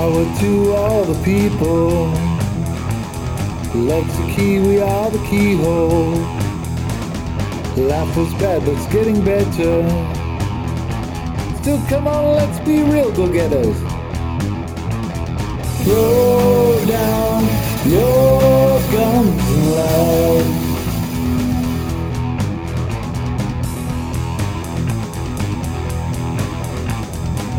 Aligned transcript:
Power 0.00 0.24
to 0.40 0.72
all 0.72 1.04
the 1.04 1.22
people. 1.22 2.06
Love's 3.74 4.16
the 4.16 4.32
key, 4.34 4.58
we 4.58 4.80
are 4.80 5.10
the 5.10 5.22
keyhole. 5.28 6.14
Life 7.76 8.16
was 8.16 8.32
bad, 8.40 8.64
but 8.64 8.76
it's 8.78 8.86
getting 8.86 9.22
better. 9.22 9.76
Still, 11.60 11.82
come 11.90 12.08
on, 12.08 12.34
let's 12.34 12.58
be 12.60 12.82
real 12.82 13.12
go-getters. 13.12 13.78
Throw 15.84 16.82
down 16.86 17.44
your 17.84 18.29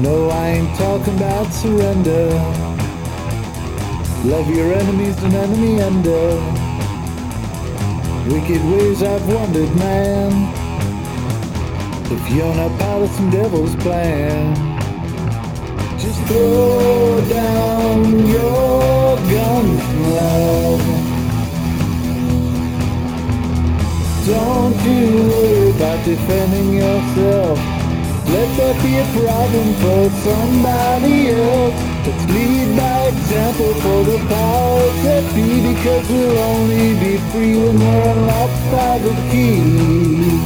No, 0.01 0.29
I 0.29 0.47
ain't 0.47 0.75
talking 0.79 1.15
about 1.15 1.53
surrender. 1.53 2.29
Love 4.25 4.49
your 4.49 4.73
enemies 4.73 5.15
and 5.21 5.35
enemy 5.35 5.79
under. 5.79 6.41
Wicked 8.33 8.63
ways 8.65 9.03
I've 9.03 9.27
wondered, 9.27 9.75
man. 9.75 10.31
If 12.11 12.31
you're 12.31 12.55
not 12.55 12.79
part 12.79 13.03
of 13.03 13.11
some 13.11 13.29
devil's 13.29 13.75
plan, 13.75 14.55
just 15.99 16.19
throw 16.23 17.23
down 17.29 18.25
your 18.25 19.17
guns, 19.29 19.83
love. 20.17 20.81
Don't 24.25 24.77
you 24.83 25.29
worry 25.29 25.69
about 25.69 26.03
defending 26.05 26.73
yourself. 26.73 27.70
Let 28.31 28.49
that 28.57 28.75
be 28.81 28.95
a 28.95 29.05
problem 29.11 29.73
for 29.83 30.09
somebody 30.23 31.31
else. 31.31 31.75
Let's 32.07 32.25
lead 32.31 32.77
by 32.77 33.07
example 33.11 33.73
for 33.83 34.03
the 34.09 34.17
powers 34.31 35.03
that 35.03 35.25
be, 35.35 35.73
because 35.73 36.09
we'll 36.09 36.37
only 36.39 36.93
be 36.97 37.17
free 37.31 37.55
when 37.57 37.77
we're 37.77 38.09
unlocked 38.13 38.71
by 38.71 38.99
the 38.99 39.13
key. 39.29 40.40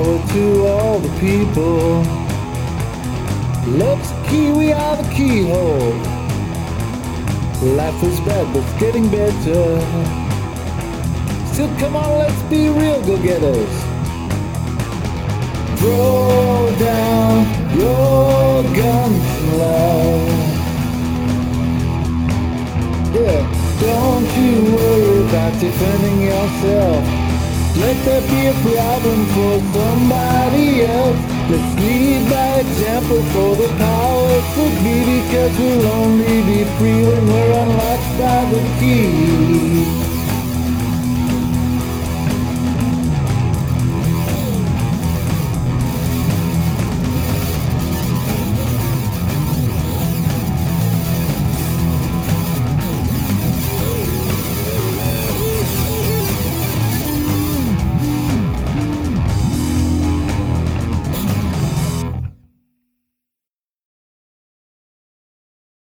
Power 0.00 0.26
to 0.28 0.66
all 0.66 0.98
the 0.98 1.10
people. 1.20 2.02
Love's 3.76 4.10
the 4.10 4.28
key, 4.30 4.50
we 4.50 4.72
are 4.72 4.96
the 4.96 5.06
keyhole. 5.12 5.92
Life 7.76 8.02
is 8.04 8.18
bad, 8.20 8.50
but 8.54 8.62
it's 8.64 8.80
getting 8.80 9.10
better. 9.10 9.66
Still, 11.52 11.68
come 11.76 11.96
on, 11.96 12.18
let's 12.18 12.42
be 12.44 12.70
real 12.70 13.02
go-getters. 13.02 13.74
Throw 15.80 16.74
down 16.78 17.44
your 17.78 18.62
guns, 18.80 19.24
love. 19.60 20.28
Yeah, 23.16 23.42
don't 23.82 24.30
you 24.40 24.76
worry 24.76 25.28
about 25.28 25.60
defending 25.60 26.22
yourself. 26.22 27.29
Let 27.76 27.96
that 28.04 28.24
be 28.28 28.40
a 28.46 28.54
problem 28.66 29.20
for 29.34 29.54
somebody 29.72 30.84
else. 30.84 31.20
Let's 31.50 31.72
lead 31.80 32.22
by 32.30 32.60
example 32.60 33.22
for 33.32 33.56
the 33.56 33.68
powers 33.78 34.44
that 34.54 34.74
be, 34.82 34.96
because 35.06 35.54
we'll 35.58 35.86
only 35.86 36.42
be 36.42 36.64
free 36.78 37.02
when 37.06 37.26
we're 37.26 37.52
unlocked 37.62 38.10
by 38.18 38.40
the 38.50 38.62
key. 38.78 39.59